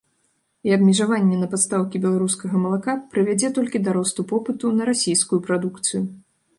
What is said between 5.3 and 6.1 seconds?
прадукцыю.